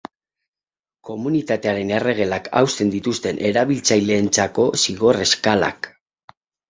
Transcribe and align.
Komunitatearen 1.09 1.91
erregelak 1.97 2.49
hausten 2.61 2.89
dituzten 2.95 3.43
erabiltzaileentzako 3.51 4.67
zigor 4.87 5.21
eskalak. 5.27 5.91